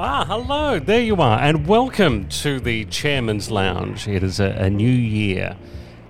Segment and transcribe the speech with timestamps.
[0.00, 0.78] Ah, hello.
[0.78, 1.40] There you are.
[1.40, 4.06] And welcome to the Chairman's Lounge.
[4.06, 5.56] It is a, a new year.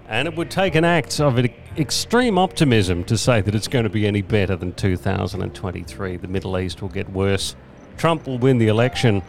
[0.06, 1.38] And it would take an act of
[1.78, 6.18] extreme optimism to say that it's going to be any better than 2023.
[6.18, 7.56] The Middle East will get worse.
[7.96, 9.22] Trump will win the election.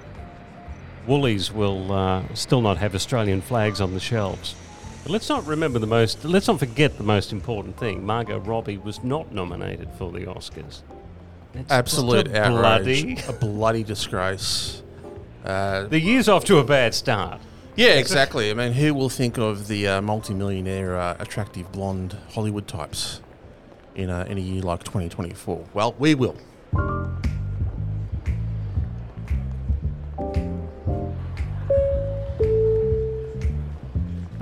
[1.08, 4.56] Woolies will uh, still not have Australian flags on the shelves.
[5.04, 8.06] But let's not remember the most, let's not forget the most important thing.
[8.06, 10.82] Margot Robbie was not nominated for the Oscars.
[11.54, 13.04] It's Absolute just a outrage.
[13.04, 14.84] bloody- A bloody disgrace.
[15.44, 17.40] Uh, The year's off to a bad start.
[17.76, 18.52] yeah, exactly.
[18.52, 23.22] I mean, who will think of the uh, multimillionaire, uh, attractive blonde Hollywood types
[23.96, 25.66] in a, in a year like 2024?
[25.74, 26.36] Well, we will.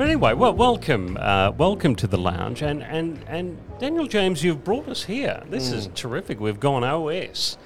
[0.08, 4.88] Anyway, well, welcome, uh, welcome to the lounge, and and and Daniel James, you've brought
[4.88, 5.44] us here.
[5.50, 6.40] This is terrific.
[6.40, 7.58] We've gone OS,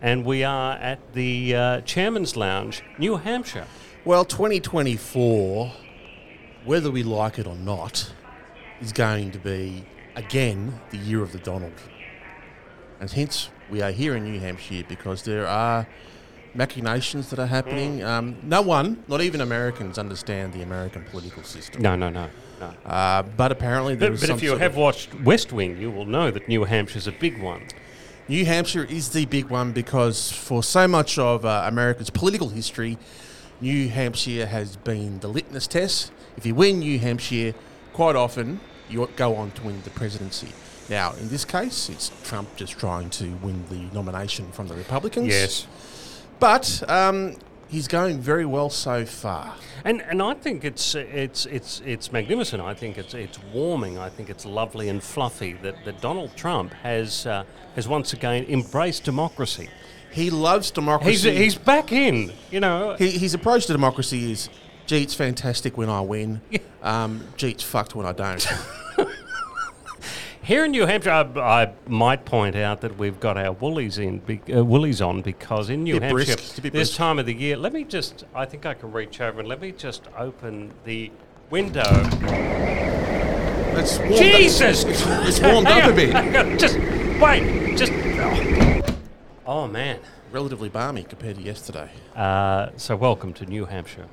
[0.00, 3.66] and we are at the uh, Chairman's Lounge, New Hampshire.
[4.04, 5.72] Well, 2024,
[6.64, 8.12] whether we like it or not,
[8.80, 11.72] is going to be, again, the year of the Donald.
[13.00, 15.88] And hence, we are here in New Hampshire because there are
[16.54, 18.02] machinations that are happening.
[18.02, 21.82] Um, no one, not even Americans, understand the American political system.
[21.82, 22.28] No, no, no,
[22.60, 22.74] no.
[22.84, 26.06] Uh, but apparently, there But, is but if you have watched West Wing, you will
[26.06, 27.62] know that New Hampshire's a big one.
[28.28, 32.98] New Hampshire is the big one because for so much of uh, America's political history,
[33.60, 36.12] New Hampshire has been the litmus test.
[36.36, 37.54] If you win New Hampshire,
[37.92, 40.48] quite often you go on to win the presidency.
[40.88, 45.28] Now, in this case, it's Trump just trying to win the nomination from the Republicans.
[46.40, 47.36] But um,
[47.68, 49.54] he's going very well so far.
[49.84, 52.62] And and I think it's it's it's it's magnificent.
[52.62, 53.98] I think it's it's warming.
[53.98, 58.44] I think it's lovely and fluffy that, that Donald Trump has uh, has once again
[58.48, 59.68] embraced democracy.
[60.10, 61.34] He loves democracy.
[61.34, 62.32] he's back in.
[62.50, 62.96] You know.
[62.98, 64.48] He, his approach to democracy is,
[64.86, 66.40] gee, it's fantastic when I win.
[66.82, 68.46] Um, gee, it's fucked when I don't.
[70.48, 74.20] Here in New Hampshire, I, I might point out that we've got our woolies in,
[74.20, 77.74] be, uh, woolies on because in New Hampshire, brisk, this time of the year, let
[77.74, 81.12] me just, I think I can reach over and let me just open the
[81.50, 81.82] window.
[83.76, 84.84] It's warmed Jesus!
[84.84, 86.14] Up, it's, it's warmed up a bit.
[86.14, 86.78] on, Just
[87.20, 87.92] wait, just.
[87.92, 88.94] Oh,
[89.44, 90.00] Oh, man.
[90.32, 91.90] Relatively balmy compared to yesterday.
[92.16, 94.06] Uh, so welcome to New Hampshire.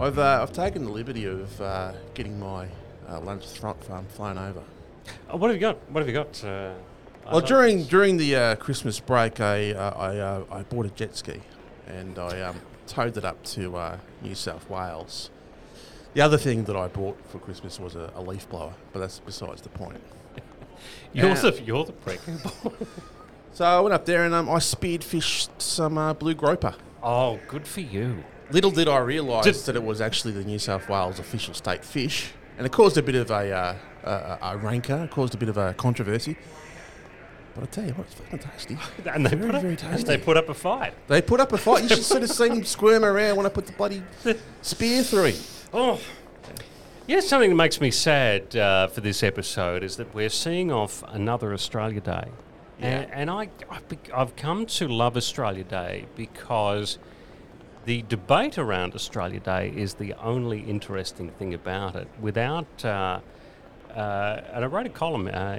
[0.00, 2.68] I've uh, I've taken the liberty of uh, getting my
[3.06, 4.62] uh, lunch front farm flown over.
[5.28, 5.76] Oh, what have you got?
[5.90, 6.42] What have you got?
[6.42, 6.72] Uh,
[7.30, 11.16] Well, during during the uh, Christmas break, I uh, I, uh, I bought a jet
[11.16, 11.42] ski,
[11.86, 12.56] and I um,
[12.86, 15.28] towed it up to uh, New South Wales.
[16.14, 19.18] The other thing that I bought for Christmas was a, a leaf blower, but that's
[19.20, 20.00] besides the point.
[21.12, 22.20] you're the you're the prick.
[23.52, 26.76] So I went up there and um, I spearfished some uh, blue groper.
[27.02, 28.22] oh, good for you.
[28.52, 31.84] Little did I realise Just- that it was actually the New South Wales official state
[31.84, 33.74] fish, and it caused a bit of a, uh,
[34.04, 36.36] a, a rancor, it caused a bit of a controversy.
[37.54, 38.78] But I tell you what, it's fucking tasty.
[39.12, 40.04] And they Very, put up, very tasty.
[40.04, 40.94] they put up a fight.
[41.08, 41.82] They put up a fight.
[41.82, 44.02] You should sort of see them squirm around when I put the bloody
[44.62, 45.42] spear through him.
[45.72, 46.00] Oh.
[47.08, 50.70] You know, something that makes me sad uh, for this episode is that we're seeing
[50.70, 52.28] off another Australia Day.
[52.78, 52.86] Yeah.
[52.86, 53.48] And, and I,
[54.14, 56.98] I've come to love Australia Day because
[57.84, 62.08] the debate around Australia Day is the only interesting thing about it.
[62.20, 63.20] Without, uh,
[63.94, 65.56] uh, and I wrote a column uh,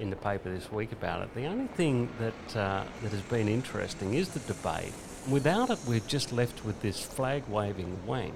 [0.00, 1.34] in the paper this week about it.
[1.34, 4.92] The only thing that uh, that has been interesting is the debate.
[5.28, 8.34] Without it, we're just left with this flag waving wank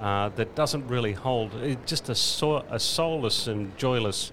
[0.00, 1.52] uh, that doesn't really hold.
[1.56, 4.30] It's just a, so, a soulless and joyless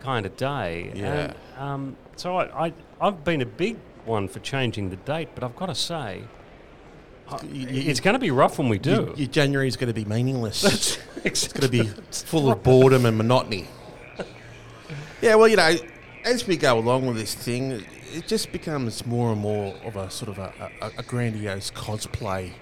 [0.00, 0.92] kind of day.
[0.94, 1.12] Yeah.
[1.14, 3.76] And, um, so I, I, I've been a big
[4.06, 6.22] one for changing the date, but I've got to say, I- You- you-
[7.52, 8.90] it's going to be rough when we do.
[8.90, 10.98] Your, your January is going to be meaningless.
[11.24, 13.66] it's going to be full of boredom and monotony.
[15.20, 15.74] Yeah, well, you know,
[16.24, 20.10] as we go along with this thing, it just becomes more and more of a
[20.10, 22.52] sort of a, a, a grandiose cosplay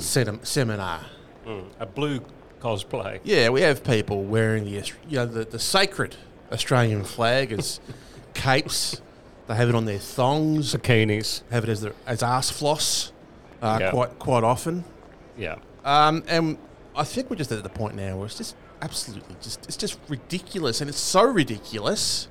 [0.00, 1.00] sem- seminar.
[1.46, 2.20] Mm, a blue
[2.60, 3.20] cosplay.
[3.24, 4.70] Yeah, we have people wearing the
[5.08, 6.16] you know the, the sacred
[6.52, 7.80] Australian flag as
[8.34, 9.00] capes.
[9.46, 10.74] They have it on their thongs.
[10.74, 11.42] Bikinis.
[11.50, 13.12] Have it as their, as ass floss.
[13.62, 13.90] Uh, Yeah.
[13.90, 14.84] Quite quite often.
[15.36, 15.56] Yeah.
[15.84, 16.58] Um, and
[16.96, 19.98] I think we're just at the point now where it's just absolutely just it's just
[20.08, 22.28] ridiculous, and it's so ridiculous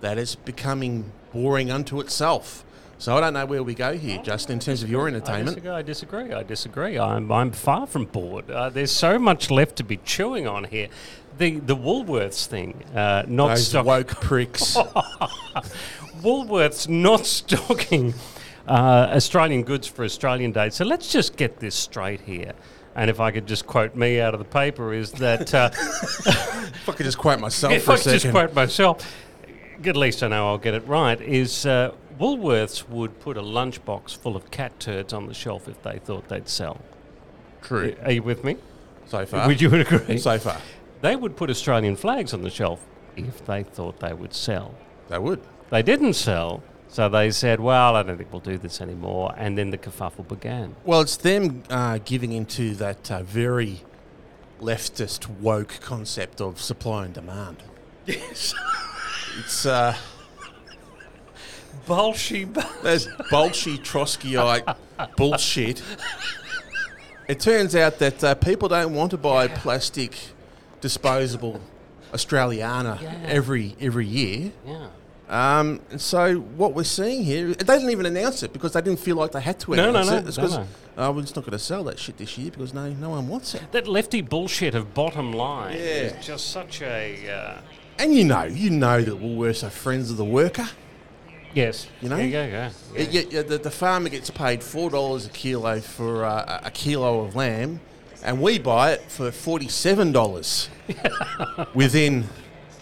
[0.00, 2.64] that it's becoming boring unto itself.
[2.98, 5.66] So I don't know where we go here, Justin, in terms of your entertainment.
[5.66, 6.32] I disagree.
[6.34, 6.98] I disagree.
[6.98, 8.50] I'm, I'm far from bored.
[8.50, 10.88] Uh, there's so much left to be chewing on here.
[11.38, 14.76] The the Woolworths thing, uh, not Those stock- woke pricks.
[16.22, 18.14] Woolworths not stocking
[18.66, 20.70] uh, Australian goods for Australian Day.
[20.70, 22.52] So let's just get this straight here.
[22.94, 26.88] And if I could just quote me out of the paper, is that uh, if
[26.88, 29.14] I could just quote myself if I could just quote myself,
[29.84, 34.16] at least I know I'll get it right, is uh, Woolworths would put a lunchbox
[34.16, 36.80] full of cat turds on the shelf if they thought they'd sell.
[37.62, 37.94] True.
[38.04, 38.56] Are you with me?
[39.06, 39.46] So far.
[39.46, 40.18] Would you agree?
[40.18, 40.58] So far.
[41.00, 42.86] They would put Australian flags on the shelf
[43.16, 44.74] if they thought they would sell.
[45.08, 45.40] They would.
[45.70, 49.32] They didn't sell, so they said, well, I don't think we'll do this anymore.
[49.36, 50.74] And then the kerfuffle began.
[50.84, 53.82] Well, it's them uh, giving into that uh, very
[54.60, 57.58] leftist woke concept of supply and demand.
[58.06, 58.54] Yes.
[59.38, 59.94] It's uh,
[61.86, 62.52] Bolshe.
[62.82, 64.76] there's Bolshe Trotskyite
[65.16, 65.82] bullshit.
[67.28, 70.16] It turns out that uh, people don't want to buy plastic,
[70.80, 71.60] disposable
[72.12, 73.14] Australiana Yeah.
[73.28, 74.50] every every year.
[74.66, 74.88] Yeah.
[75.30, 79.14] Um, so what we're seeing here, they didn't even announce it because they didn't feel
[79.16, 80.26] like they had to No, no, announce no, it.
[80.26, 80.66] It's no, no.
[80.98, 83.28] "Oh, we're just not going to sell that shit this year because no, no one
[83.28, 83.62] wants it.
[83.70, 85.82] That lefty bullshit of bottom line Yeah.
[85.84, 87.30] is just such a.
[87.30, 87.60] Uh,
[88.00, 90.68] And you know, you know that Woolworths are friends of the worker.
[91.54, 91.86] yes.
[92.00, 92.16] You know?
[92.16, 92.70] Yeah, yeah, yeah.
[92.94, 93.00] yeah.
[93.00, 96.66] It- yeah, yeah, the, the farmer gets paid four dollars a kilo for uh, a-
[96.66, 97.78] a kilo of lamb,
[98.24, 100.68] and we buy it for forty-seven dollars
[101.74, 102.24] within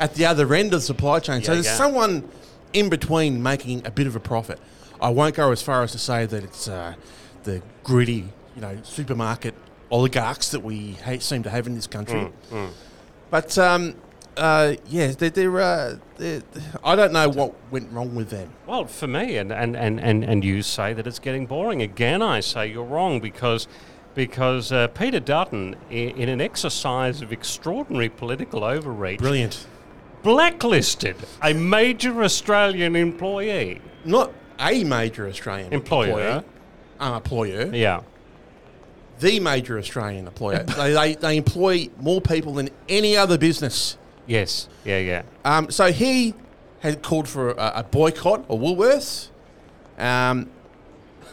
[0.00, 1.42] at the other end of the supply chain.
[1.42, 1.76] so Yeah, there's yeah.
[1.76, 2.28] someone
[2.72, 4.58] in between making a bit of a profit.
[5.00, 6.94] I won't go as far as to say that it's uh,
[7.44, 8.24] the gritty,
[8.54, 9.54] you know, supermarket
[9.90, 12.30] oligarchs that we ha- seem to have in this country.
[12.50, 12.70] Mm,
[13.30, 13.94] But um,
[14.36, 16.42] uh, yeah, they're, they're, uh, they're,
[16.84, 18.50] I don't know what went wrong with them.
[18.66, 21.80] Well, for me, and, and, and, and, and you say that it's getting boring.
[21.80, 23.66] Again, I say you're wrong because
[24.14, 29.64] because uh, Peter Dutton, in, in an exercise of extraordinary political overreach, Brilliant.
[30.22, 33.80] Blacklisted a major Australian employee.
[34.04, 36.08] not a major Australian Employer.
[36.08, 36.44] employer,
[37.00, 38.00] uh, employer, Yeah.
[39.20, 40.62] the major Australian employer.
[40.76, 43.96] they, they, they employ more people than any other business.
[44.26, 44.68] Yes.
[44.84, 45.22] Yeah, yeah.
[45.44, 46.34] Um, so he
[46.80, 49.28] had called for a, a boycott of Woolworths,
[49.98, 50.50] um,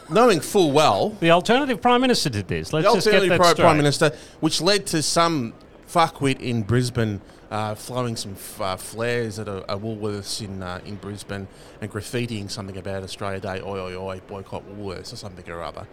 [0.08, 2.72] knowing full well The alternative prime minister did this.
[2.72, 3.64] Let's the just get alternative that Prime, straight.
[3.64, 5.52] Prime Minister, which led to some
[5.88, 7.20] fuckwit in Brisbane
[7.50, 11.46] uh, flowing some f- uh, flares at a, a Woolworths in uh, in Brisbane
[11.80, 15.86] and graffitiing something about Australia Day, oi oi oi, boycott Woolworths or something or other.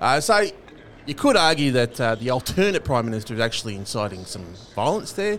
[0.00, 0.46] Uh, so
[1.06, 4.44] you could argue that uh, the alternate Prime Minister is actually inciting some
[4.74, 5.38] violence there.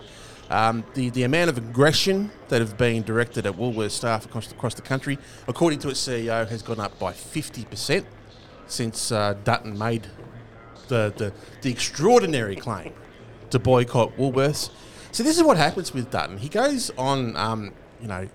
[0.50, 4.76] Um, the, the amount of aggression that have been directed at Woolworths staff across, across
[4.76, 8.06] the country, according to its CEO, has gone up by 50%
[8.68, 10.08] since uh, Dutton made
[10.88, 11.34] the, the,
[11.64, 12.94] the extraordinary claim
[13.50, 14.70] to boycott Woolworths.
[15.18, 16.38] So this is what happens with Dutton.
[16.38, 18.28] He goes on, um, you know,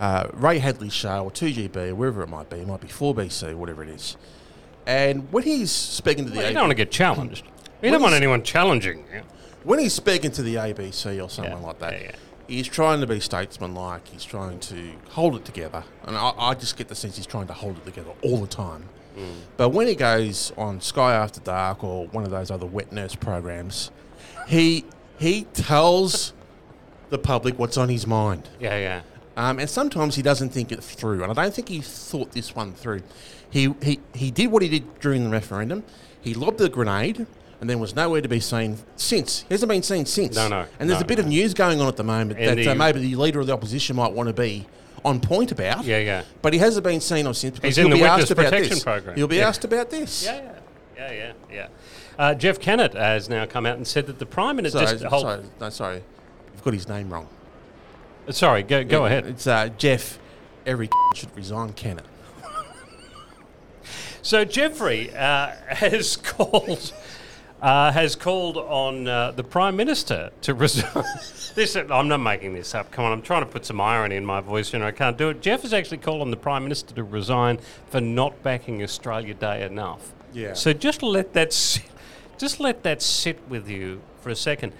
[0.00, 2.56] uh, Ray Hadley's show or 2GB or wherever it might be.
[2.56, 4.16] It might be 4BC, whatever it is.
[4.88, 7.44] And when he's speaking to the Well, you don't want to get challenged.
[7.80, 9.22] You don't want anyone challenging you.
[9.62, 12.16] when he's speaking to the ABC or someone Yeah, like that, yeah, yeah.
[12.48, 14.08] he's trying to be statesmanlike.
[14.08, 17.46] He's trying to hold it together, and I, I just get the sense he's trying
[17.46, 18.88] to hold it together all the time.
[19.16, 19.28] Mm.
[19.56, 23.14] But when he goes on Sky After Dark or one of those other wet nurse
[23.14, 23.92] programs,
[24.48, 24.84] he
[25.18, 26.32] he tells
[27.10, 28.48] the public what's on his mind.
[28.60, 29.02] Yeah, yeah.
[29.36, 32.54] Um, and sometimes he doesn't think it through, and I don't think he thought this
[32.54, 33.02] one through.
[33.50, 35.84] He, he, he did what he did during the referendum.
[36.20, 37.26] He lobbed the grenade
[37.60, 39.42] and then was nowhere to be seen since.
[39.42, 40.36] He hasn't been seen since.
[40.36, 42.48] No, no, And there's no, a bit of news going on at the moment And
[42.50, 44.66] that the- uh, maybe the leader of the opposition might want to be
[45.04, 45.84] on point about.
[45.84, 46.24] Yeah, yeah.
[46.42, 48.44] But he hasn't been seen or since because He's he'll the be witness asked about
[48.46, 48.82] protection this.
[48.82, 49.16] program.
[49.16, 49.48] He'll be Yeah.
[49.48, 50.24] asked about this.
[50.24, 50.52] Yeah, yeah,
[50.96, 51.66] yeah, yeah, yeah.
[52.18, 54.78] Uh, Jeff Kennett has now come out and said that the prime minister.
[54.86, 56.02] Sorry, just sorry, no, sorry.
[56.54, 57.28] You've got his name wrong.
[58.30, 59.26] sorry, go go Yeah, ahead.
[59.26, 60.18] It's uh, Jeff.
[60.64, 62.04] Every should resign Kennett.
[64.22, 66.92] So Jeffrey uh, has called
[67.62, 71.04] uh, has called on uh, the prime minister to resign.
[71.54, 72.90] this I'm not making this up.
[72.90, 75.28] Come on, I'm trying to put some irony in my voice, and I can't do
[75.28, 75.42] it.
[75.42, 77.58] Jeff has actually called on the prime minister to resign
[77.88, 80.12] for not backing Australia Day enough.
[80.32, 80.54] Yeah.
[80.54, 81.84] So just let that sit,
[82.38, 84.72] just let that sit with you for a second.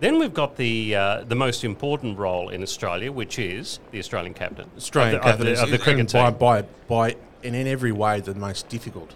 [0.00, 4.34] Then we've got the uh, the most important role in Australia, which is the Australian
[4.34, 6.22] captain, Australian of the, of captain the, of the cricket team.
[6.22, 9.14] by, by, by and in every way the most difficult.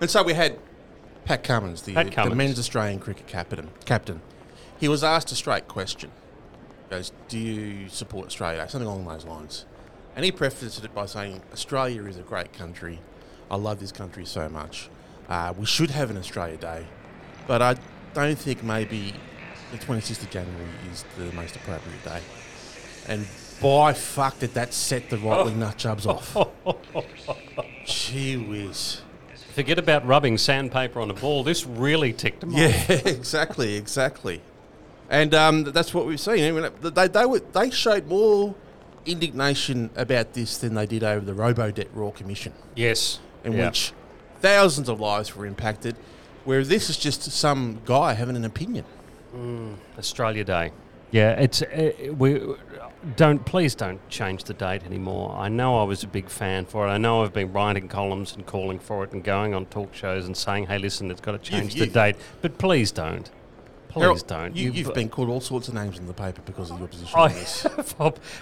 [0.00, 0.58] And so we had
[1.24, 3.70] Pat Cummins, the, Pat the men's Australian cricket captain.
[3.84, 4.20] Captain,
[4.78, 6.10] he was asked a straight question.
[6.88, 9.66] He goes, "Do you support Australia?" Something along those lines.
[10.16, 13.00] And he prefaced it by saying, Australia is a great country.
[13.50, 14.88] I love this country so much.
[15.28, 16.86] Uh, we should have an Australia Day.
[17.46, 17.76] But I
[18.14, 19.14] don't think maybe
[19.72, 22.20] the 26th of January is the most appropriate day.
[23.08, 23.26] And
[23.60, 26.36] by fuck did that set the right wing nut jobs off.
[27.86, 29.02] Gee whiz.
[29.54, 31.44] Forget about rubbing sandpaper on a ball.
[31.44, 32.58] This really ticked them off.
[32.58, 34.40] Yeah, exactly, exactly.
[35.10, 36.44] And um, that's what we've seen.
[36.44, 38.54] I mean, they, they, were, they showed more
[39.06, 43.20] indignation about this than they did over the Robo Debt Royal Commission, Yes.
[43.44, 43.66] in Yeah.
[43.66, 43.92] which
[44.40, 45.94] thousands of lives were impacted,
[46.44, 48.84] where this is just some guy having an opinion.
[49.98, 50.70] Australia Day.
[51.10, 52.40] Yeah, it's uh, we
[53.16, 55.34] don't please don't change the date anymore.
[55.36, 56.90] I know I was a big fan for it.
[56.90, 60.26] I know I've been writing columns and calling for it and going on talk shows
[60.26, 63.30] and saying, "Hey, listen, it's got to change the you've- date." But please don't.
[63.94, 64.56] Please Harold, don't.
[64.56, 67.14] You, you've been called all sorts of names in the paper because of your position
[67.18, 67.62] I on this.
[67.62, 67.94] have,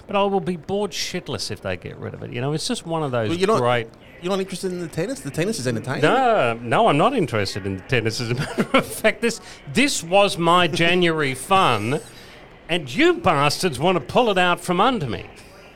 [0.07, 2.31] but I will be bored shitless if they get rid of it.
[2.33, 3.87] You know, it's just one of those Well, you're not- great.
[4.21, 5.19] You're not interested in the tennis?
[5.19, 6.01] The tennis is entertaining.
[6.01, 8.21] No, no, I'm not interested in the tennis.
[8.21, 9.41] As a matter of fact, this
[9.73, 11.99] this was my January fun,
[12.69, 15.29] and you bastards want to pull it out from under me.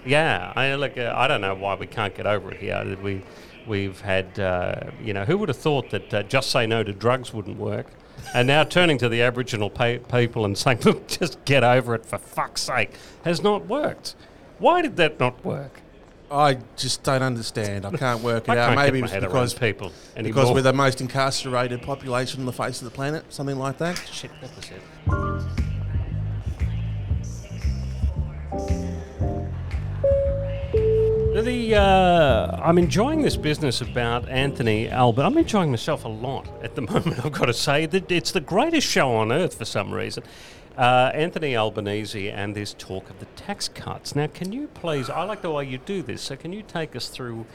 [0.06, 0.98] Yeah, I look.
[0.98, 2.98] Uh, I don't know why we can't get over it here.
[3.04, 3.22] We
[3.68, 4.40] we've had.
[4.40, 7.58] Uh, you know, who would have thought that uh, just say no to drugs wouldn't
[7.58, 7.88] work?
[8.34, 12.06] And now turning to the Aboriginal pa- people and saying, "Look, just get over it
[12.06, 12.92] for fuck's sake,"
[13.24, 14.16] has not worked.
[14.60, 15.82] Why did that not work?
[16.30, 17.86] I just don't understand.
[17.86, 18.66] I can't work it I out.
[18.68, 20.34] can't Maybe get my it's head because people anymore.
[20.44, 23.98] because we're the most incarcerated population on the face of the planet, something like that.
[24.12, 24.82] Shit, that was it.
[31.44, 35.22] The uh, I'm enjoying this business about Anthony Albert.
[35.22, 37.24] I'm enjoying myself a lot at the moment.
[37.24, 40.24] I've got to say that it's the greatest show on earth for some reason.
[40.76, 44.16] Uh, Anthony Albanese and this talk of the tax cuts.
[44.16, 45.12] Now, can you please?
[45.12, 46.24] I like the way you do this.
[46.24, 47.46] So, can you take us through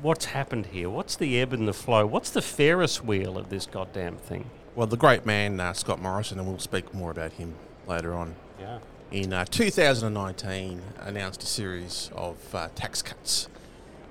[0.00, 0.88] what's happened here?
[0.88, 2.06] What's the ebb and the flow?
[2.06, 4.48] What's the Ferris wheel of this goddamn thing?
[4.76, 7.56] Well, the great man uh, Scott Morrison, and we'll speak more about him
[7.88, 8.36] later on.
[8.60, 8.78] Yeah.
[9.10, 13.48] In uh, 2019, announced a series of uh, tax cuts,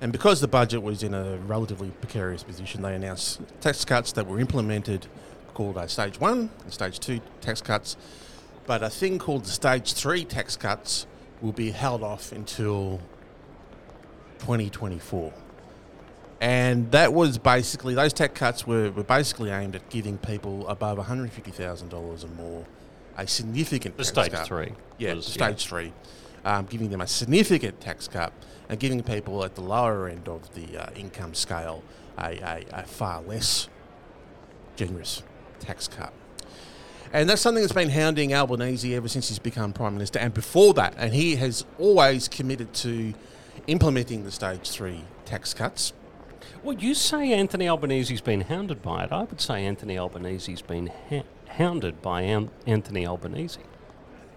[0.00, 4.26] and because the budget was in a relatively precarious position, they announced tax cuts that
[4.26, 5.06] were implemented,
[5.54, 7.96] called uh, Stage One and Stage Two tax cuts.
[8.66, 11.06] But a thing called the Stage Three tax cuts
[11.40, 12.98] will be held off until
[14.40, 15.32] 2024.
[16.40, 20.98] And that was basically, those tax cuts were, were basically aimed at giving people above
[20.98, 21.92] $150,000
[22.24, 22.66] or more
[23.18, 24.46] a significant The tax stage cut.
[24.46, 24.72] three.
[24.96, 25.92] Yeah, was- stage three.
[26.44, 28.32] Um, giving them a significant tax cut
[28.70, 31.82] and giving people at the lower end of the uh, income scale
[32.16, 33.68] a, a, a far less
[34.76, 35.22] generous
[35.60, 36.12] tax cut.
[37.12, 40.74] And that's something that's been hounding Albanese ever since he's become Prime Minister and before
[40.74, 40.94] that.
[40.96, 43.14] And he has always committed to
[43.66, 45.92] implementing the stage three tax cuts.
[46.62, 49.12] Well, you say Anthony Albanese's been hounded by it.
[49.12, 51.22] I would say Anthony Albanese's been ha-
[51.58, 53.60] hounded by An- Anthony Albanese.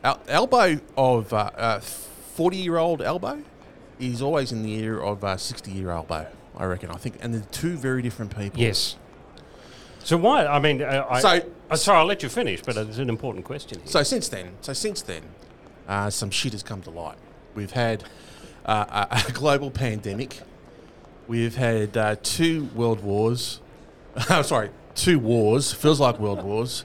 [0.03, 3.43] Al- Albo of uh, forty-year-old Albo
[3.99, 6.27] is always in the ear of uh, sixty-year-old Albo.
[6.57, 6.89] I reckon.
[6.89, 8.59] I think, and they're two very different people.
[8.59, 8.97] Yes.
[10.03, 10.45] So why?
[10.47, 13.45] I mean, uh, I, So- uh, sorry, I'll let you finish, but it's an important
[13.45, 13.87] question here.
[13.87, 15.21] So since then, so since then,
[15.87, 17.17] uh, some shit has come to light.
[17.55, 18.03] We've had
[18.65, 20.41] uh, a, a global pandemic.
[21.27, 23.61] We've had uh, two world wars.
[24.29, 25.71] I'm sorry, two wars.
[25.71, 26.83] Feels like world wars.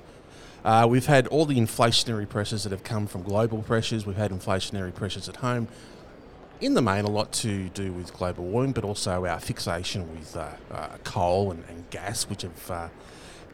[0.66, 4.04] Uh, we've had all the inflationary pressures that have come from global pressures.
[4.04, 5.68] We've had inflationary pressures at home.
[6.60, 10.36] In the main, a lot to do with global warming, but also our fixation with
[10.36, 12.88] uh, uh, coal and, and gas, which have uh,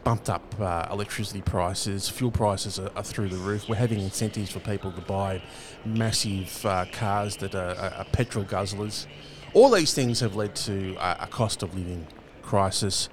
[0.05, 2.09] bumped up uh, electricity prices.
[2.09, 3.69] Fuel prices are, are through the roof.
[3.69, 5.43] We're having incentives for people to buy
[5.85, 9.05] massive uh, cars that are, are, petrol guzzlers.
[9.53, 12.07] All these things have led to uh, a cost of living
[12.41, 13.11] crisis.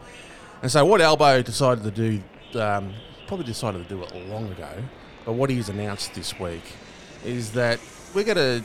[0.62, 2.24] And so, what Albo decided to do,
[2.58, 2.94] um,
[3.30, 4.68] probably decided to do it long ago,
[5.24, 6.64] but what he's announced this week
[7.24, 7.80] is that
[8.16, 8.64] we're going to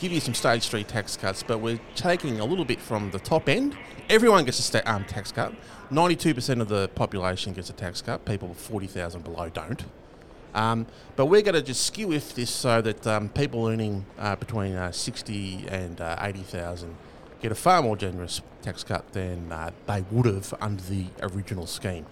[0.00, 3.20] give you some stage three tax cuts, but we're taking a little bit from the
[3.20, 3.76] top end.
[4.10, 5.54] Everyone gets a sta- um, tax cut.
[5.92, 8.24] 92% of the population gets a tax cut.
[8.24, 9.84] People 40,000 below don't.
[10.52, 14.34] Um, but we're going to just skew if this so that um, people earning uh,
[14.34, 16.96] between uh, 60 and uh, 80,000
[17.40, 21.68] get a far more generous tax cut than uh, they would have under the original
[21.68, 22.04] scheme.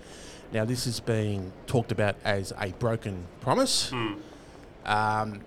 [0.52, 3.92] Now, this is being talked about as a broken promise.
[3.92, 5.40] Um,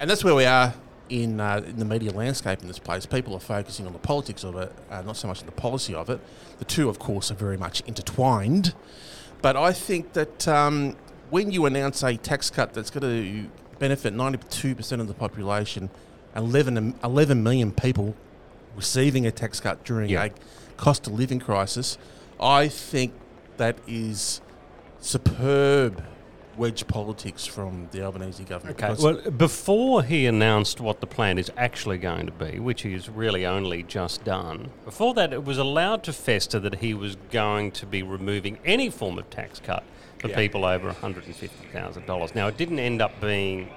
[0.00, 0.72] and that's where we are
[1.10, 3.04] in, uh, in the media landscape in this place.
[3.04, 5.94] People are focusing on the politics of it, uh, not so much on the policy
[5.94, 6.20] of it.
[6.58, 8.74] The two, of course, are very much intertwined.
[9.42, 10.96] But I think that um,
[11.30, 15.90] when you announce a tax cut that's going to benefit 92% of the population,
[16.34, 18.14] 11, 11 million people
[18.74, 20.24] receiving a tax cut during Yeah.
[20.24, 20.30] a
[20.78, 21.98] cost of living crisis,
[22.40, 23.12] I think
[23.56, 24.40] that is
[25.00, 26.02] superb
[26.56, 28.82] wedge politics from the Albanese government.
[28.82, 28.94] Okay.
[29.02, 33.44] Well, before he announced what the plan is actually going to be, which he's really
[33.44, 37.86] only just done, before that, it was allowed to fester that he was going to
[37.86, 39.82] be removing any form of tax cut
[40.18, 40.36] for Yeah.
[40.36, 42.34] people over $150,000.
[42.34, 43.68] Now, it didn't end up being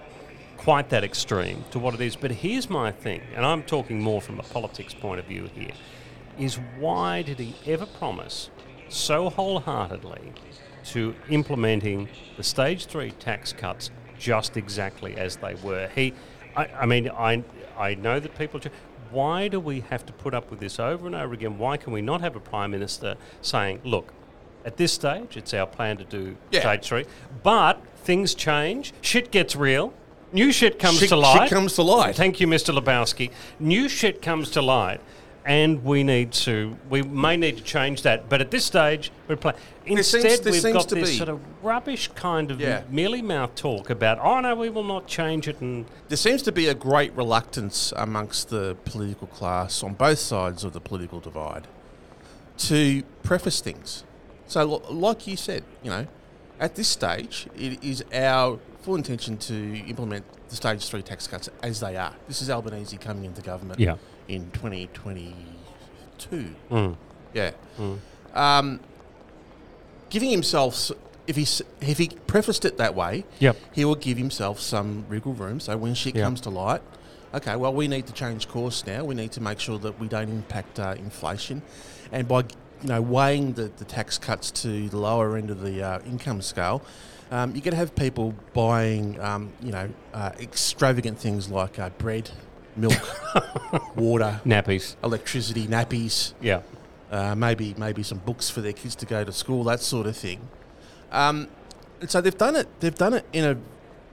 [0.58, 4.22] quite that extreme to what it is, but here's my thing, and I'm talking more
[4.22, 5.72] from a politics point of view here,
[6.38, 8.50] is why did he ever promise
[8.90, 10.34] so wholeheartedly
[10.86, 15.90] to implementing the stage three tax cuts just exactly as they were.
[15.94, 16.14] He,
[16.56, 17.44] I, I mean, I,
[17.78, 18.60] I know that people.
[18.60, 18.68] ch-
[19.12, 21.58] Why do we have to put up with this over and over again?
[21.58, 24.14] Why can we not have a prime minister saying, "Look,
[24.66, 26.62] at this stage, it's our plan to do Yeah.
[26.62, 27.06] stage three,
[27.44, 29.94] but things change, shit gets real."
[30.34, 31.50] New shit comes Shit- to shit light.
[31.50, 32.14] comes to light.
[32.16, 32.78] Thank you, Mr.
[32.78, 33.32] Lebowski.
[33.62, 35.00] New shit comes to light,
[35.48, 36.78] and we need to.
[36.90, 39.58] We may need to change that, but at this stage, we're playing.
[39.86, 42.82] Instead, there we've seems got to this be- sort of rubbish kind of Yeah.
[42.90, 46.52] mealy mouth talk about, oh no, we will not change it, and There seems to
[46.52, 51.66] be a great reluctance amongst the political class on both sides of the political divide
[52.58, 54.04] to preface things.
[54.48, 56.08] So, like you said, you know,
[56.60, 61.50] at this stage, it is our full intention to implement the stage three tax cuts
[61.64, 62.14] as they are.
[62.28, 63.96] This is Albanese coming into government Yeah.
[64.28, 66.54] In 2022.
[66.72, 66.96] Mm.
[67.34, 67.52] Yeah.
[68.34, 68.80] Um,
[70.10, 70.92] giving himself,
[71.28, 71.48] if he
[71.82, 73.58] if he prefaced it that way, Yep.
[73.74, 75.60] he will give himself some wriggle room.
[75.60, 76.24] So when shit Yep.
[76.24, 76.82] comes to light,
[77.34, 79.04] okay, well we need to change course now.
[79.04, 81.62] We need to make sure that we don't impact uh, inflation,
[82.12, 82.40] and by
[82.82, 86.42] you know weighing the, the tax cuts to the lower end of the uh, income
[86.42, 86.82] scale.
[87.30, 91.90] Um, you're going to have people buying, um, you know, uh, extravagant things like uh,
[91.98, 92.32] bread,
[92.78, 92.94] milk,
[93.96, 94.96] water, nappies.
[95.04, 96.62] electricity, nappies, Yeah.
[97.12, 100.16] uh, maybe maybe some books for their kids to go to school, that sort of
[100.16, 100.48] thing.
[101.12, 101.48] Um,
[102.02, 102.68] and so they've done it.
[102.80, 103.58] They've done it in a.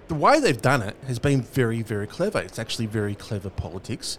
[0.09, 2.39] The way they've done it has been very very clever.
[2.39, 4.19] It's actually very clever politics.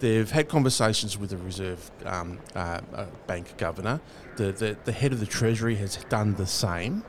[0.00, 4.00] They've had conversations with the Reserve um, uh, uh, Bank governor.
[4.36, 7.04] The, the the head of the Treasury has done the same.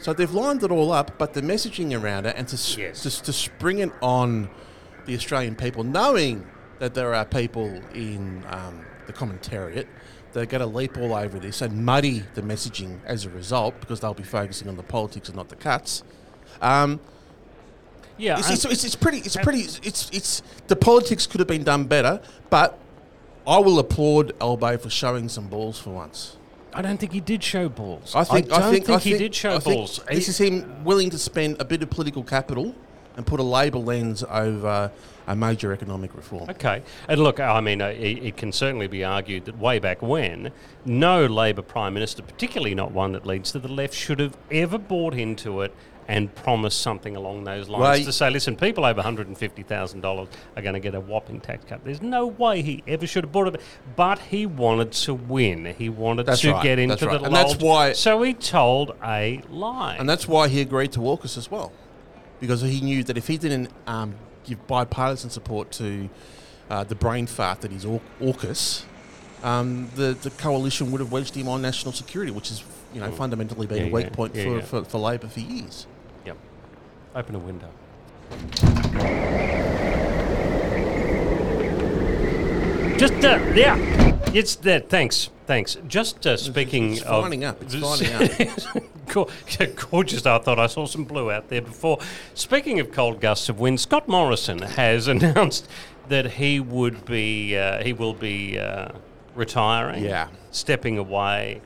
[0.00, 3.02] So they've lined it all up, but the messaging around it and to Yes.
[3.02, 4.48] to, to spring it on
[5.10, 6.46] the Australian people, knowing
[6.78, 9.86] that there are people in um, the commentariat
[10.32, 13.78] that are going to leap all over this and muddy the messaging as a result
[13.80, 16.04] because they'll be focusing on the politics and not the cuts.
[16.62, 17.00] Um,
[18.18, 18.38] Yeah.
[18.38, 19.18] it's, it's, it's, it's pretty.
[19.18, 19.62] It's pretty.
[19.82, 22.78] It's it's the politics could have been done better, but
[23.48, 26.36] I will applaud Elbay for showing some balls for once.
[26.72, 28.14] I don't think he did show balls.
[28.14, 28.48] I think.
[28.48, 30.00] don't think, think, I he did show I think balls.
[30.08, 32.76] This He- is him willing to spend a bit of political capital
[33.16, 34.90] and put a Labor lens over
[35.26, 36.50] a major economic reform.
[36.50, 36.82] Okay.
[37.08, 40.50] And look, I mean, uh, it, it can certainly be argued that way back when,
[40.84, 44.78] no Labor Prime Minister, particularly not one that leads to the left, should have ever
[44.78, 45.72] bought into it
[46.08, 50.74] and promised something along those lines Well, to say, listen, people over $150,000 are going
[50.74, 51.84] to get a whopping tax cut.
[51.84, 53.60] There's no way he ever should have bought it.
[53.94, 55.72] But he wanted to win.
[55.78, 57.20] He wanted to right, get into that's right.
[57.20, 59.94] the And that's why- So he told a lie.
[60.00, 61.70] And that's why he agreed to AUKUS as well,
[62.40, 66.08] because he knew that if he didn't um, give bipartisan support to
[66.70, 68.84] uh, the brain fart that is Au- AUKUS,
[69.42, 72.62] um, the the coalition would have wedged him on national security, which has
[72.94, 73.86] you know fundamentally been Mm.
[73.86, 74.62] Yeah, a weak yeah, point yeah, for.
[74.62, 75.86] For, for Labor for years.
[76.26, 76.36] Yep.
[77.14, 77.68] Open a window.
[82.98, 83.76] Just uh, yeah,
[84.34, 84.90] it's that.
[84.90, 85.78] Thanks, thanks.
[85.88, 88.10] Just uh, speaking it's of finding up, it's finding
[88.74, 88.80] Go-
[89.90, 90.26] gorgeous.
[90.26, 91.98] I thought I saw some blue out there before.
[92.34, 95.68] Speaking of cold gusts of wind, Scott Morrison has announced
[96.08, 98.88] that he would be uh, he will be uh,
[99.34, 100.04] retiring.
[100.04, 100.28] Yeah.
[100.50, 101.62] stepping away.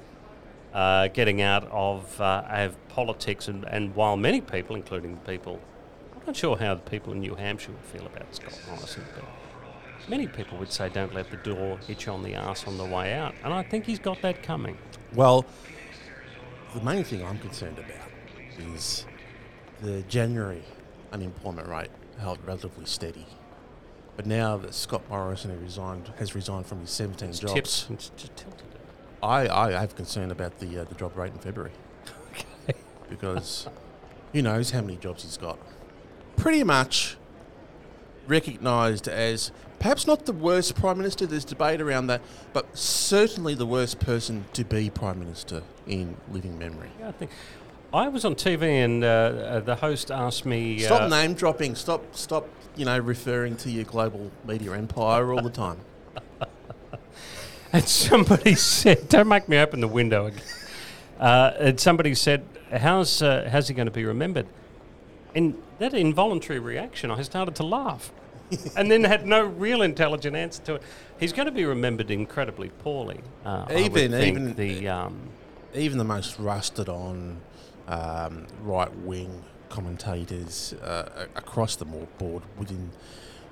[0.72, 5.60] Uh, getting out of, uh, of politics, and, and while many people, including people
[6.24, 9.24] I'm not sure how the people in New Hampshire would feel about Scott Morrison, but
[10.08, 12.84] many people would say don't let the door hit you on the ass on the
[12.86, 13.34] way out.
[13.44, 14.78] And I think he's got that coming.
[15.12, 15.44] Well,
[16.74, 18.08] the main thing I'm concerned about
[18.74, 19.06] is
[19.80, 20.62] the January
[21.12, 23.26] unemployment rate held relatively steady.
[24.16, 27.86] But now that Scott Morrison has resigned, has resigned from his 17 It's jobs, tips.
[27.90, 28.62] It's just tilted.
[29.22, 31.72] I, I have concern about the uh, the job rate in February
[33.08, 33.66] because
[34.32, 35.58] who knows how many jobs he's got.
[36.36, 37.16] Pretty much
[38.26, 39.50] recognised as
[39.84, 41.26] perhaps not the worst prime minister.
[41.26, 42.22] There's debate around that,
[42.54, 46.88] but certainly the worst person to be prime minister in living memory.
[46.98, 47.30] Yeah, I think.
[47.92, 50.78] I was on TV and uh, uh, the host asked me.
[50.78, 51.74] Stop uh, name dropping.
[51.74, 52.48] Stop, stop.
[52.76, 55.80] You know, referring to your global media empire all the time.
[57.72, 60.42] And somebody said, "Don't make me open the window." Again.
[61.18, 64.46] Uh, and somebody said, "How's uh, how's he going to be remembered?"
[65.34, 68.12] And that involuntary reaction, I started to laugh,
[68.76, 70.82] and then had no real intelligent answer to it.
[71.18, 73.20] He's going to be remembered incredibly poorly.
[73.44, 75.28] Uh, Even- even- the um,
[75.74, 77.40] Even the most rusted on
[77.88, 82.90] um, right wing commentators uh, across the board within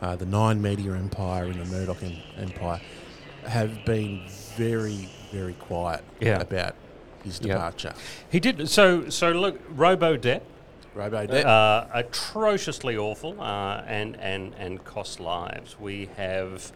[0.01, 2.81] uh, the Nine Media Empire and the Murdoch em- Empire
[3.47, 4.23] have been
[4.57, 6.41] very, very quiet Yeah.
[6.41, 6.75] about
[7.25, 7.55] his Yeah.
[7.55, 7.95] departure.
[8.31, 9.09] he did so.
[9.11, 10.45] So look, Robo Debt.
[11.27, 11.47] Debt.
[11.47, 15.79] Uh, atrociously awful uh, and, and, and cost lives.
[15.81, 16.73] We have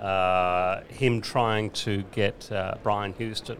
[0.00, 3.56] uh, him trying to get uh, Brian Houston,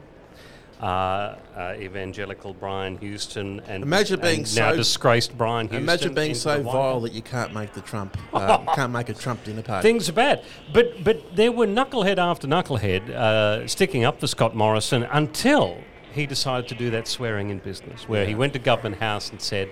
[0.81, 5.83] uh, uh, evangelical Brian Houston, and Imagine being and now disgraced Brian Houston.
[5.83, 9.62] Imagine being so vile that you can't make the Trump, can't make a Trump dinner
[9.62, 9.83] party.
[9.83, 14.55] Things are bad, but but there were knucklehead after knucklehead uh, sticking up for Scott
[14.55, 15.79] Morrison until
[16.17, 19.41] he decided to do that swearing in business, where he went to Government House and
[19.41, 19.69] said,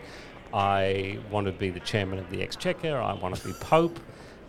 [0.53, 2.97] "I want to be the chairman of the Exchequer.
[2.97, 3.99] I want to be Pope."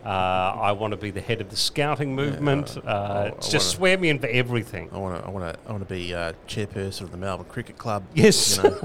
[0.04, 2.78] Uh, I want to be the head of the scouting movement.
[2.86, 4.88] I- uh, I just wanna- swear me in for everything.
[4.92, 5.26] I want to.
[5.26, 5.60] I want to.
[5.68, 8.04] I want to be uh, chairperson of the Melbourne Cricket Club.
[8.14, 8.56] Yes.
[8.58, 8.80] You know,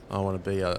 [0.10, 0.72] I want to be a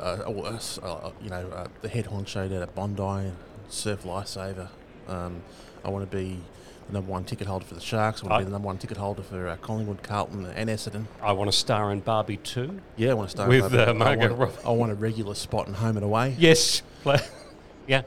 [1.20, 3.32] you know uh, the head honcho down at Bondi,
[3.70, 4.68] surf lifesaver.
[5.08, 5.42] Um,
[5.84, 6.42] I want to be
[6.88, 8.24] the number one ticket holder for the Sharks.
[8.24, 11.06] I want to be the number one ticket holder for uh, Collingwood, Carlton, and Essendon.
[11.22, 12.80] I want to star in Barbie too.
[12.96, 14.66] Yeah, I want to star With, up- uh, I want.
[14.66, 16.36] I want a regular spot in home and away.
[16.38, 16.82] Yes,
[17.88, 18.04] yeah.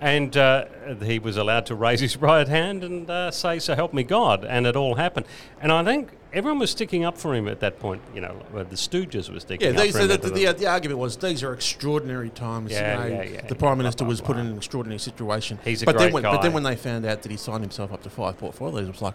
[0.00, 0.66] And uh,
[1.02, 4.44] he was allowed to raise his right hand and uh, say, "So help me God,"
[4.44, 5.26] and it all happened.
[5.60, 8.02] And I think everyone was sticking up for him at that point.
[8.14, 10.08] You know, uh, the Stooges were sticking Yeah, up these, for him.
[10.08, 12.72] the, the, the, the argument was these are extraordinary times.
[12.72, 14.42] Yeah, you know, yeah, yeah, the Prime Minister blah, was put blah.
[14.42, 15.58] in an extraordinary situation.
[15.64, 17.62] He's a but then great when, But then when they found out that he signed
[17.62, 19.14] himself up to five portfolios, it was like,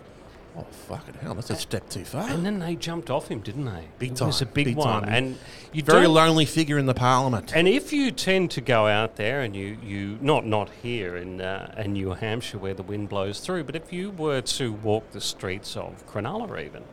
[0.58, 2.28] oh fucking hell, that's a step too far.
[2.30, 3.84] and then they jumped off him, didn't they?
[4.00, 4.26] Big time.
[4.26, 5.04] it was a big, big one.
[5.04, 5.14] time.
[5.14, 5.38] And
[5.72, 7.52] you Very lonely figure in the Parliament.
[7.56, 11.42] And if you tend to go out there and you, you not not here in
[11.42, 15.12] uh, in New Hampshire where the wind blows through, but if you were to walk
[15.12, 16.84] the streets of Cronulla even,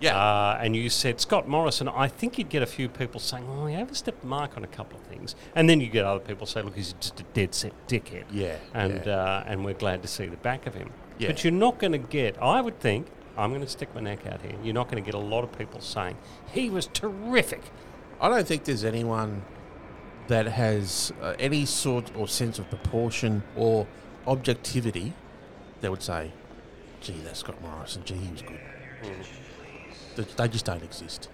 [0.00, 0.16] Yeah.
[0.16, 3.66] uh, and you said Scott Morrison, I think you'd get a few people saying, "Oh,
[3.66, 6.46] he overstepped the mark on a couple of things," and then you get other people
[6.46, 9.12] say, "Look, he's just a dead set dickhead." Yeah, and yeah.
[9.12, 10.90] Uh, and we're glad to see the back of him.
[11.18, 11.28] Yeah.
[11.28, 12.40] But you're not going to get.
[12.40, 13.08] I would think.
[13.36, 14.54] I'm going to stick my neck out here.
[14.64, 16.16] You're not going to get a lot of people saying
[16.52, 17.62] he was terrific.
[18.20, 19.42] I don't think there's anyone
[20.26, 23.86] that has uh, any sort or sense of proportion or
[24.26, 25.12] objectivity
[25.80, 26.32] that would say,
[27.00, 28.60] gee, that's Scott Morrison, gee, he was good.
[29.02, 29.08] They-
[30.24, 31.28] They just don't exist.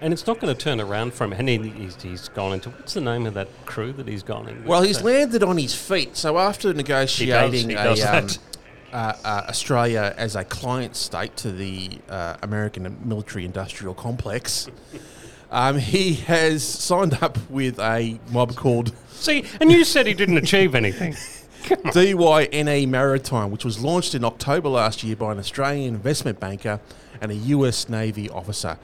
[0.00, 2.94] And it's not going to turn around from and he, he's, he's gone into what's
[2.94, 4.58] the name of that crew that he's gone in?
[4.58, 4.66] with?
[4.66, 6.16] Well, he's landed on his feet.
[6.16, 8.28] So after negotiating he a, does um,
[8.92, 14.68] uh, uh, Australia as a client state to the uh, American military-industrial complex,
[15.50, 20.36] um, he has signed up with a mob called See, and you said he didn't
[20.36, 21.16] achieve anything.
[21.92, 26.80] DYNE Maritime, which was launched in October last year by an Australian investment banker
[27.20, 28.78] and a US Navy officer.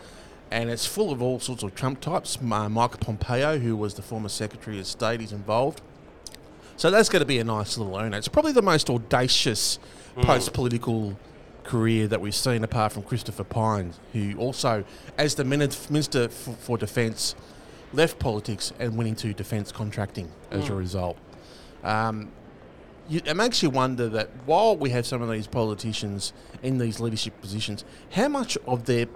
[0.50, 2.38] And it's full of all sorts of Trump types.
[2.38, 5.80] Uh, Mike Pompeo, who was the former Secretary of State, is involved.
[6.76, 8.16] So that's going to be a nice little earner.
[8.16, 9.78] It's probably the most audacious
[10.16, 11.16] post political
[11.62, 14.84] career that we've seen, apart from Christopher Pyne, who also,
[15.16, 17.34] as the Minister for, for Defence,
[17.92, 21.16] left politics and went into defence contracting as a result.
[21.82, 22.30] Um,
[23.08, 27.00] you, it makes you wonder that while we have some of these politicians in these
[27.00, 29.06] leadership positions, how much of their,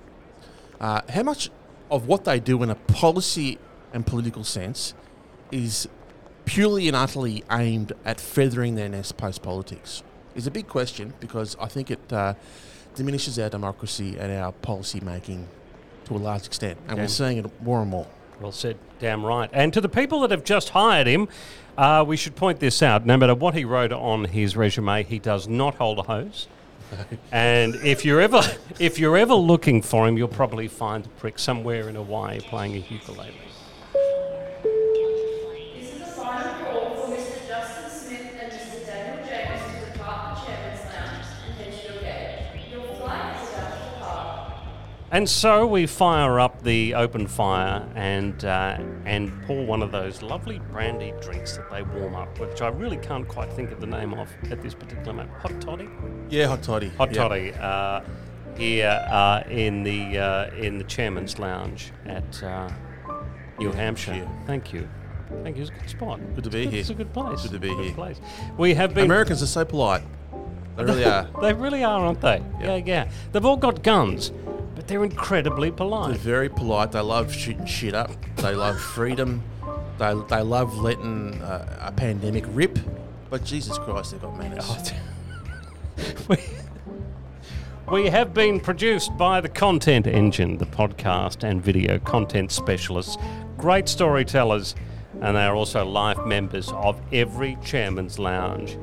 [0.80, 1.50] uh, how much
[1.90, 3.58] of what they do in a policy
[3.92, 4.94] and political sense
[5.50, 5.88] is
[6.44, 10.02] purely and utterly aimed at feathering their nest post politics?
[10.34, 12.34] Is a big question because I think it uh,
[12.94, 15.48] diminishes our democracy and our policy making
[16.04, 18.06] to a large extent, and we're seeing it more and more.
[18.40, 19.50] Well said, damn right.
[19.52, 21.28] And to the people that have just hired him,
[21.76, 23.04] uh, we should point this out.
[23.04, 26.46] No matter what he wrote on his resume, he does not hold a hose.
[27.32, 28.40] and if you're ever
[28.78, 32.74] if you're ever looking for him, you'll probably find the prick somewhere in Hawaii playing
[32.74, 33.32] a ukulele.
[45.10, 50.20] And so we fire up the open fire and uh, and pour one of those
[50.20, 53.86] lovely brandy drinks that they warm up, which I really can't quite think of the
[53.86, 55.30] name of at this particular moment.
[55.40, 55.88] Hot toddy.
[56.28, 56.90] Yeah, hot toddy.
[56.90, 57.22] Hot Yeah.
[57.22, 58.00] toddy uh,
[58.58, 62.68] here uh, in the uh, in the chairman's lounge at uh,
[63.58, 64.12] New Hampshire.
[64.12, 64.30] Hampshire.
[64.46, 64.86] Thank you.
[65.42, 65.62] Thank you.
[65.62, 66.20] It's a good spot.
[66.34, 66.80] Good to It's be good- here.
[66.80, 67.42] It's a good place.
[67.42, 67.94] Good to be Good here.
[67.94, 68.20] place.
[68.58, 69.06] We have been.
[69.06, 70.02] Americans are so polite.
[70.76, 71.26] They really are.
[71.40, 72.42] They really are, aren't they?
[72.60, 72.76] Yeah.
[72.76, 72.82] Yeah.
[72.84, 74.32] yeah, They've all got guns,
[74.88, 76.08] they're incredibly polite.
[76.08, 76.92] They're very polite.
[76.92, 78.10] They love shooting shit up.
[78.36, 79.42] They love freedom.
[79.98, 82.78] They, they love letting uh, a pandemic rip.
[83.30, 84.92] But Jesus Christ, they've got manners.
[86.28, 86.36] we,
[87.90, 93.18] we have been produced by the Content Engine, the podcast and video content specialists,
[93.58, 94.74] great storytellers,
[95.20, 98.78] and they are also life members of every Chairman's Lounge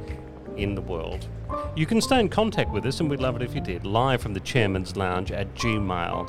[0.58, 1.28] in the world.
[1.76, 4.22] You can stay in contact with us, and we'd love it if you did, live
[4.22, 6.28] from the Chairman's Lounge at gmail.com.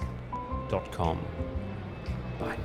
[2.39, 2.57] Bye.